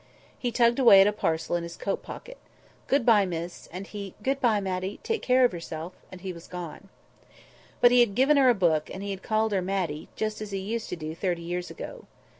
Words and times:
He 0.39 0.51
tugged 0.51 0.79
away 0.79 1.01
at 1.01 1.05
a 1.05 1.11
parcel 1.13 1.55
in 1.55 1.61
his 1.61 1.77
coat 1.77 2.01
pocket. 2.01 2.39
"Good 2.87 3.05
bye, 3.05 3.27
miss," 3.27 3.69
said 3.71 3.85
he; 3.85 4.15
"good 4.23 4.41
bye, 4.41 4.59
Matty! 4.59 4.99
take 5.03 5.21
care 5.21 5.45
of 5.45 5.53
yourself." 5.53 5.93
And 6.11 6.21
he 6.21 6.33
was 6.33 6.47
gone. 6.47 6.89
But 7.81 7.91
he 7.91 7.99
had 7.99 8.15
given 8.15 8.35
her 8.37 8.49
a 8.49 8.55
book, 8.55 8.89
and 8.91 9.03
he 9.03 9.11
had 9.11 9.21
called 9.21 9.51
her 9.51 9.61
Matty, 9.61 10.09
just 10.15 10.41
as 10.41 10.49
he 10.49 10.57
used 10.57 10.89
to 10.89 10.95
do 10.95 11.13
thirty 11.13 11.43
years 11.43 11.69
ago. 11.69 12.05